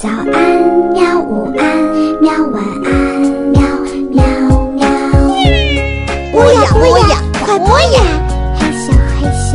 [0.00, 0.24] 早安
[0.94, 1.62] 喵，午安
[2.22, 3.20] 喵，晚安
[3.52, 3.60] 喵
[4.08, 4.24] 喵
[4.70, 4.88] 喵。
[6.32, 8.00] 播呀播呀，快播呀！
[8.56, 8.90] 嘿咻
[9.20, 9.52] 嘿咻。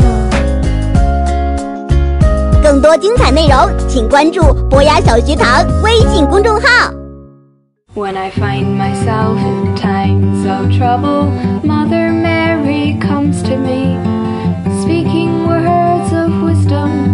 [2.61, 6.93] 更多精彩内容，请关注博雅小学堂微信公众号。
[7.95, 11.31] When I find myself in times of trouble,
[11.63, 13.97] Mother Mary comes to me,
[14.83, 17.04] speaking words of wisdom,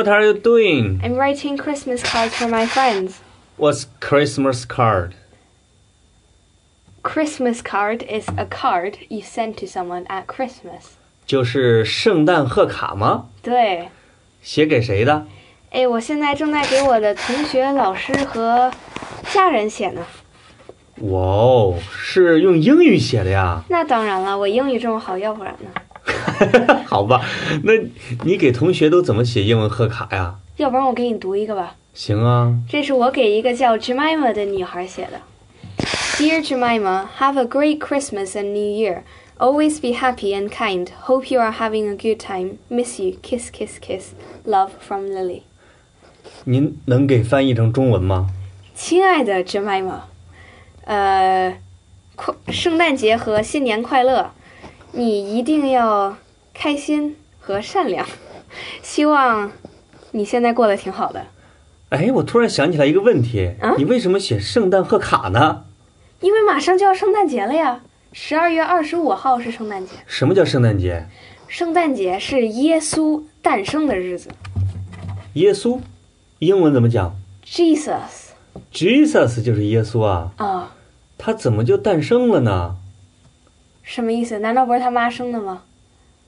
[0.00, 1.00] What are you doing?
[1.02, 3.20] I'm writing Christmas cards for my friends.
[3.56, 5.14] What's Christmas card?
[7.02, 10.96] Christmas card is a card you send to someone at Christmas.
[11.24, 13.28] 就是圣诞贺卡吗？
[13.42, 13.88] 对，
[14.42, 15.26] 写给谁的？
[15.70, 18.70] 哎，我现在正在给我的同学、老师和
[19.32, 20.04] 家人写呢。
[21.00, 23.62] 哇哦，是用英语写的呀？
[23.68, 25.70] 那当然了，我英语这么好，要不然呢？
[26.85, 27.21] 好吧，
[27.63, 27.73] 那
[28.23, 30.35] 你给同学都怎么写英文贺卡呀？
[30.57, 31.75] 要不然我给你读一个吧。
[31.93, 35.19] 行啊，这是我给一个叫 Jemima 的女孩写的。
[36.17, 39.01] Dear Jemima, have a great Christmas and New Year.
[39.37, 40.87] Always be happy and kind.
[41.05, 42.57] Hope you are having a good time.
[42.69, 43.15] Miss you.
[43.23, 44.13] Kiss, kiss, kiss.
[44.45, 45.41] Love from Lily.
[46.43, 48.27] 您能给翻译成中文吗？
[48.75, 50.01] 亲爱的 Jemima，
[50.85, 51.57] 呃，
[52.15, 54.31] 快圣诞节和新年快乐！
[54.91, 56.15] 你一定要
[56.61, 58.05] 开心和善良。
[58.83, 59.51] 希望
[60.11, 61.25] 你现在过得挺好的，
[61.89, 65.65] 哎，我突然想起来一个问题，啊你为什么写圣诞贺卡呢？
[66.19, 67.81] 因为马上就要圣诞节了呀。
[68.13, 69.93] 十二月二十五号是圣诞节。
[70.05, 71.07] 什么叫圣诞节？
[71.47, 74.29] 圣诞节是耶稣诞生的日子
[75.33, 75.79] 耶稣，
[76.37, 80.75] 英文怎么讲，Jesus？Jesus 就是耶稣啊，啊、
[81.17, 82.75] 他怎么就诞生了呢？
[83.81, 84.37] 什么意思？
[84.37, 85.63] 难道不是他妈生的吗？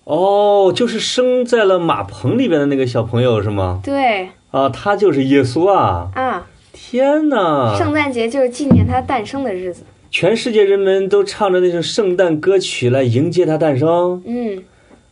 [0.05, 3.79] 哦，就是生在了马棚里边的那个小朋友是吗？
[3.83, 6.09] 对啊，他就是耶稣啊！
[6.13, 7.75] 啊，天哪！
[7.77, 9.83] 圣诞节就是纪念他诞生的日子。
[10.11, 14.21] 全世界人们都唱着那首圣诞歌曲来迎接他诞生。
[14.25, 14.63] 嗯，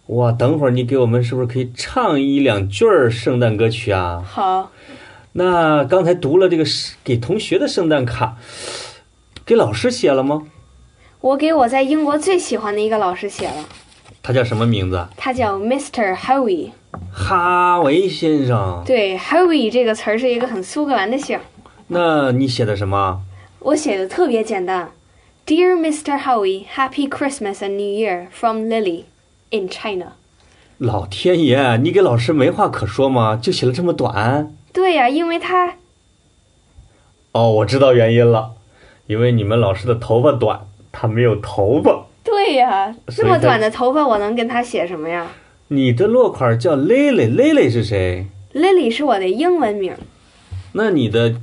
[0.08, 4.22] 哇，等会儿你给我们是不是可以唱一两句儿圣诞歌曲啊？
[4.24, 4.72] 好，
[5.32, 8.36] 那刚才读了这个是给同学的圣诞卡，
[9.46, 10.44] 给老师写了吗？
[11.22, 13.66] 我给我在英国最喜欢的一个老师写了，
[14.24, 15.08] 他叫什么名字？
[15.18, 16.16] 他叫 Mr.
[16.16, 16.72] Howie。
[17.12, 18.84] 哈维先生。
[18.86, 21.40] 对，Howie 这个词儿是一个很苏格兰的姓。
[21.88, 23.22] 那你写的什么？
[23.60, 24.92] 我写的特别简单
[25.46, 26.20] ，Dear Mr.
[26.20, 29.04] Howie, Happy Christmas and New Year from Lily
[29.50, 30.14] in China。
[30.78, 33.38] 老天爷，你给老师没话可说吗？
[33.42, 34.56] 就写了这么短？
[34.74, 35.76] 对呀、因为他
[37.34, 38.54] 哦，我知道原因了，
[39.08, 42.06] 因为你们老师的头发短，他没有头发。
[42.52, 45.26] 对呀、这么短的头发，我能跟他写什么呀
[45.70, 49.94] 你的落款叫 Lily，Lily 是谁？？Lily 是我的英文名，
[50.74, 51.36] 那你的，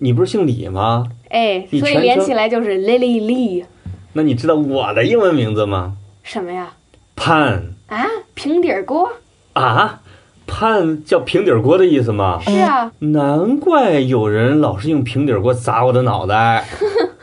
[0.00, 1.06] 你不是姓李吗？
[1.30, 3.64] 哎，所以连起来就是 Lily Lee。
[4.12, 5.94] 那你知道我的英文名字吗？
[6.22, 6.74] 什么呀？
[7.16, 9.10] 潘啊，平底锅？
[9.54, 10.02] 啊，
[10.46, 12.38] 潘叫平底锅的意思吗？
[12.44, 16.66] 是啊，难怪有人老是用平底锅砸我的脑袋。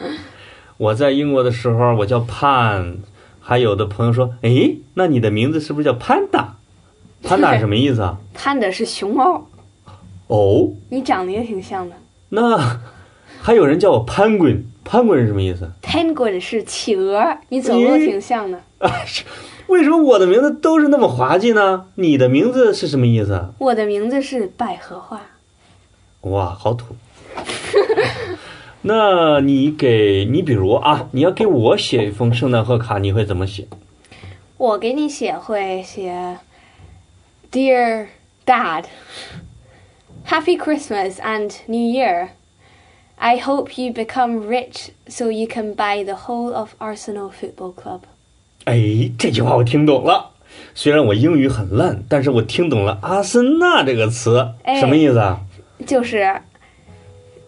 [0.82, 2.98] 我在英国的时候，我叫潘，
[3.40, 6.56] 还有的朋友说：“诶，那你的名字是不是叫潘达？
[7.22, 8.18] 潘达是什么意思啊？
[8.34, 9.48] 潘达是熊猫，
[10.26, 11.96] 哦，你长得也挺像的。
[12.30, 12.80] 那
[13.44, 18.58] 还有人叫我潘滚，潘滚是什么意思？Penguin 是企鹅，你走路挺像的。
[18.80, 18.92] 啊，
[19.70, 21.86] 为什么我的名字都是那么滑稽呢？
[21.94, 23.54] 你的名字是什么意思？
[23.60, 25.22] 我的名字是百合花。
[26.22, 26.96] 哇，好土。
[28.84, 33.68] 那你给你比如啊，你要给我写一封圣诞贺卡，你会怎么写？
[34.58, 36.38] 我给你写会写
[37.52, 38.08] ，Dear
[38.46, 38.86] Dad,
[40.28, 42.30] Happy Christmas and New Year.
[43.18, 48.02] I hope you become rich so you can buy the whole of Arsenal Football Club.
[48.66, 50.32] 哎，这句话我听懂了。
[50.74, 55.40] 虽然我英语很烂，但是我听懂了“阿森纳”这个词，哎什么意思啊？
[55.86, 56.42] 就是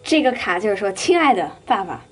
[0.04, 2.04] 这个卡，就是说，亲爱的爸爸、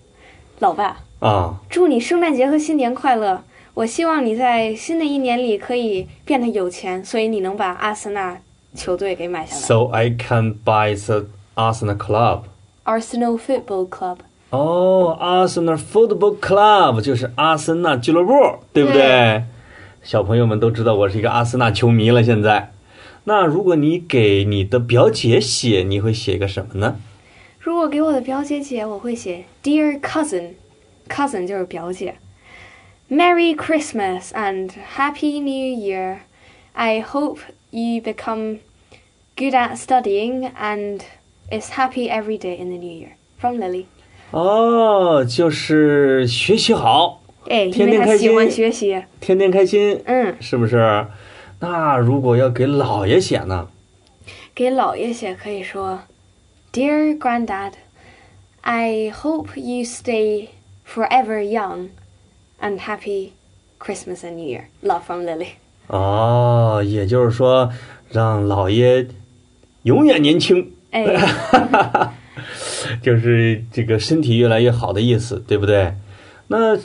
[0.61, 3.45] 老爸，啊，祝你圣诞节和新年快乐。
[3.75, 8.39] 我希望你在新的一年里可以变得有钱，所以你能把阿森纳
[8.75, 9.61] 球队给买下来。
[9.61, 12.45] So I can buy the Arsenal club.
[12.85, 14.17] Arsenal Football Club，
[14.51, 18.33] 哦，Arsenal Football Club 就是阿森纳俱乐部，
[18.73, 19.01] 对不对？
[19.01, 19.45] 对
[20.03, 22.23] 小朋友们都知道我是一个阿森纳球迷了。
[22.23, 22.73] 现在，
[23.25, 26.97] 那如果你给你的表姐写，你会写一个什么呢？
[27.62, 32.16] 如果给我的表姐写，我会写 Dear cousin，cousin 就是表姐。
[33.10, 36.20] Merry Christmas and Happy New Year.
[36.74, 37.40] I hope
[37.72, 38.60] you become
[39.36, 41.02] good at studying and
[41.50, 43.12] is happy every day in the new year.
[43.40, 43.86] From Lily.
[44.32, 49.04] 哦，就是学习好，哎，因天天开为她喜欢心学习。
[49.22, 51.08] 天天开心，嗯，是不是？
[51.60, 53.70] 那如果要给姥爷写呢？
[54.54, 56.00] 给姥爷写可以说
[56.73, 57.75] ，Dear Granddad,
[58.63, 60.49] I hope you stay
[60.85, 61.91] forever young
[62.61, 63.33] and happy
[63.79, 64.69] Christmas and New Year.
[64.83, 65.49] Love from Lily.
[65.89, 67.71] 哦，也就是说，
[68.11, 69.07] 让姥爷
[69.83, 71.05] 永远年轻，哎，
[73.03, 75.95] 就是这个身体越来越好的意思，对不对？
[76.47, 76.79] 那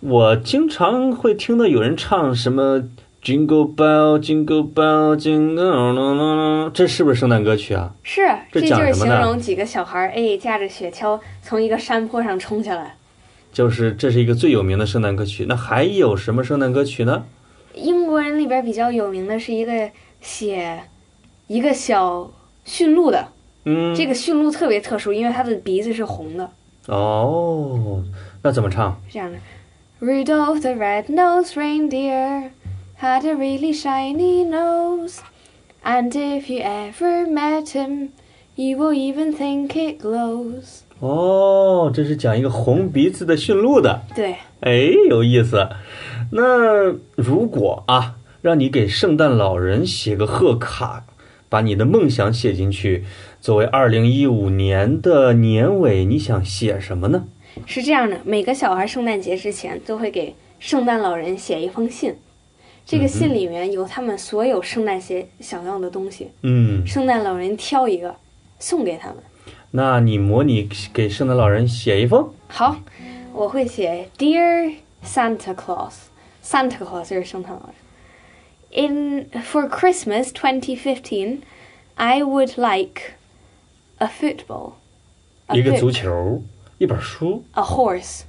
[0.00, 2.82] 我经常会听到有人唱什么
[3.26, 7.92] “Jingle Bell, Jingle Bell, Jingle”，这是不是圣诞歌曲啊？
[8.04, 8.20] 是，
[8.52, 12.94] 这这就是形容几个小孩儿哎驾着雪橇从一个山坡上冲下来。
[13.52, 15.44] 就是这是一个最有名的圣诞歌曲。
[15.48, 17.24] 那还有什么圣诞歌曲呢？
[17.74, 19.90] 英国人里边比较有名的是一个
[20.20, 20.82] 写
[21.48, 22.30] 一个小
[22.64, 23.26] 驯鹿的，
[23.64, 26.48] 嗯，这个驯鹿特别特殊，因为它的鼻子是红的。
[26.86, 28.00] 哦，
[28.42, 28.96] 那怎么唱？
[29.10, 29.38] 这样的
[30.00, 32.50] ，Rudolph the red-nosed reindeer
[33.00, 35.20] had a really shiny nose,
[35.84, 38.10] and if you ever met him,
[38.54, 40.80] you will even think it glows.
[41.00, 44.02] 哦，这是讲一个红鼻子的驯鹿的。
[44.14, 45.68] 对，哎，有意思。
[46.32, 46.84] 那
[47.14, 51.04] 如果啊，让你给圣诞老人写个贺卡，
[51.50, 53.04] 把你的梦想写进去，
[53.42, 57.26] 作为二零一五年的年尾，你想写什么呢？
[57.66, 62.14] 是这样的，每个小孩圣诞节之前都会给圣诞老人写一封信，
[62.86, 68.14] 这个信里面有他们所有圣诞节想要的东西，嗯，圣诞老人挑一个
[68.60, 69.16] 送给他们。
[69.72, 72.32] 那你模拟给圣诞老人写一封。
[72.46, 72.76] 好，
[73.32, 75.94] 我会写 Dear Santa Claus。
[76.44, 77.74] Santa Claus 就是圣诞老人。
[78.70, 81.38] In for Christmas 2015,
[81.96, 83.14] I would like
[83.98, 84.74] a football,
[85.46, 86.42] a 一个足球，
[86.78, 88.20] 一本书，a horse，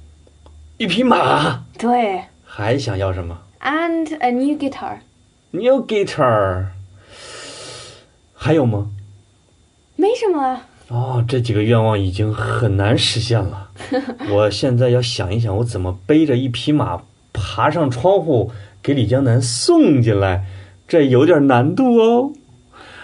[0.78, 4.98] 一匹马，对还想要什么，and a new guitar。
[5.50, 6.66] ？New guitar，
[8.34, 8.90] 还有吗？
[9.96, 13.70] 没什么了，哦，这几个愿望已经很难实现了。
[14.30, 17.02] 我现在要想一想，我怎么背着一匹马
[17.32, 18.52] 爬上窗户
[18.82, 20.44] 给李江南送进来，
[20.86, 22.32] 这有点难度哦。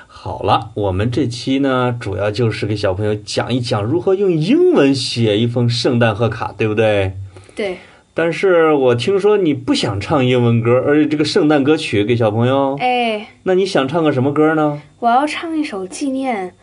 [0.06, 7.16] 好了，我们这期呢，主要就是给小朋友讲一讲如何用英文写一封圣诞贺卡，对不对？
[7.54, 7.78] 对，
[8.16, 14.80] 但是我听说你不想唱英文歌，而且这个圣诞歌曲给小朋友，哎，那你想唱个什么歌呢？
[15.00, 16.54] 我要唱一首纪念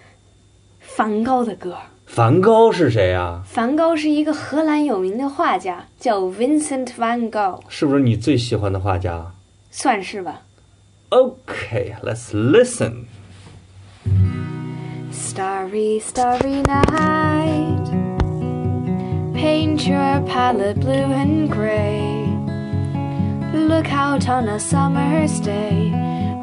[0.80, 1.76] 梵高的歌。
[2.06, 9.34] 梵高是谁呀、梵高是一个荷兰有名的画家，叫 Vincent van Gogh，是不是你最喜欢的画家？
[9.70, 10.42] 算是吧。
[11.10, 13.06] Okay, let's listen.
[15.12, 18.01] Starry, starry night.
[19.42, 22.28] Paint your palette blue and gray.
[23.58, 25.92] Look out on a summer's day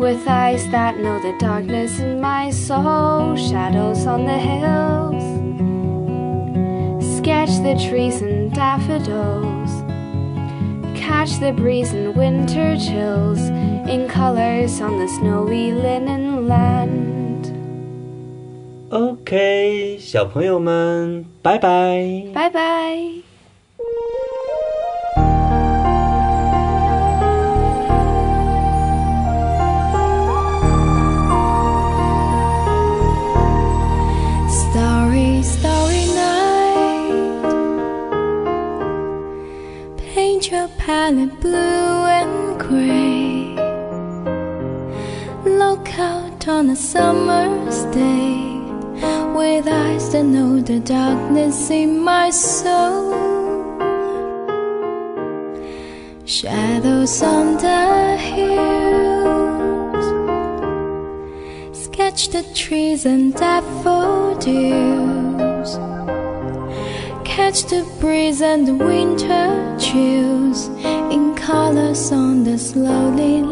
[0.01, 3.37] with eyes that know the darkness in my soul.
[3.37, 5.23] Shadows on the hills.
[7.19, 9.71] Sketch the trees and daffodils.
[10.99, 13.39] Catch the breeze and winter chills
[13.89, 17.08] in colors on the snowy linen land.
[19.28, 22.24] OK，小朋友们，拜拜。
[22.34, 22.98] 拜拜。
[34.48, 37.44] Starry, starry night.
[39.98, 43.54] Paint your palette blue and gray.
[45.44, 48.57] Look out on a summer's day
[49.39, 53.15] with eyes that know the darkness in my soul.
[56.25, 60.07] Shadows on the hills.
[61.85, 64.71] Sketch the trees and daffodils.
[67.25, 69.47] Catch the breeze and the winter
[69.79, 70.67] chills
[71.15, 73.43] in colors on the slowly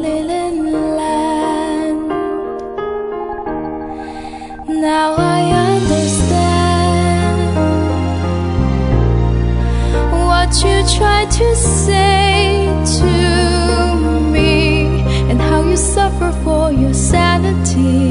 [11.37, 12.67] to say
[12.99, 18.11] to me and how you suffer for your sanity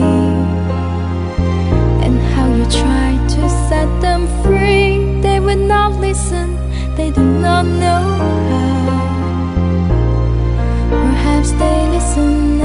[2.06, 5.22] and how you try to set them free.
[5.22, 6.56] They would not listen,
[6.96, 8.04] they do not know
[8.50, 9.00] how.
[10.92, 12.65] Perhaps they listen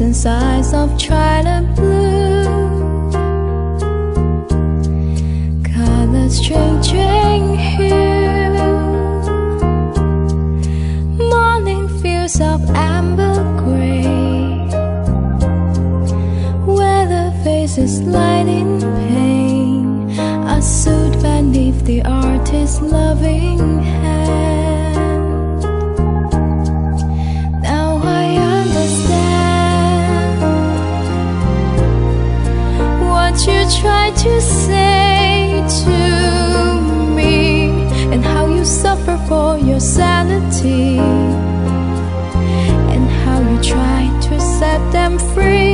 [0.00, 2.44] winds and of twilight blue.
[5.62, 8.58] Colors changing hue.
[11.28, 14.02] Morning fields of amber gray.
[16.64, 20.10] where Weather faces light in pain.
[20.48, 24.57] A suit beneath the artist's loving hand.
[33.68, 36.80] Tried to say to
[37.14, 37.70] me
[38.12, 40.98] and how you suffer for your sanity
[42.92, 45.67] and how you try to set them free.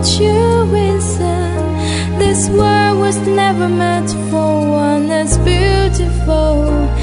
[0.00, 6.99] Told you, Winston, this world was never meant for one as beautiful.